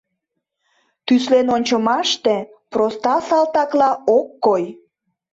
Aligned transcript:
Тӱслен 1.05 1.47
ончымаште 1.55 2.35
проста 2.71 3.15
салтакла 3.27 3.91
ок 4.17 4.27
кой. 4.45 4.63